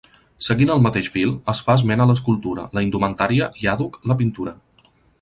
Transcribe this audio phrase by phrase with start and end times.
[0.45, 4.57] Seguint el mateix fil, es fa esment a l'escultura, la indumentària i, àdhuc, la pintura.